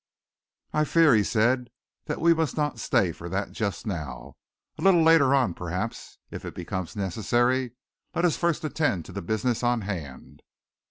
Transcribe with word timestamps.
"I 0.73 0.83
fear," 0.83 1.13
he 1.13 1.23
said, 1.23 1.69
"that 2.05 2.19
we 2.19 2.33
must 2.33 2.57
not 2.57 2.79
stay 2.79 3.11
for 3.11 3.29
that 3.29 3.51
just 3.51 3.85
now. 3.85 4.35
A 4.79 4.81
little 4.81 5.03
later 5.03 5.35
on, 5.35 5.53
perhaps, 5.53 6.17
if 6.31 6.43
it 6.43 6.55
becomes 6.55 6.95
necessary. 6.95 7.73
Let 8.15 8.25
us 8.25 8.35
first 8.35 8.63
attend 8.63 9.05
to 9.05 9.11
the 9.11 9.21
business 9.21 9.61
on 9.61 9.81
hand." 9.81 10.41